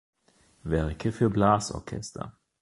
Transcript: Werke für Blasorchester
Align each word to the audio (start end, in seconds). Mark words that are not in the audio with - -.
Werke 0.63 1.11
für 1.11 1.29
Blasorchester 1.29 2.35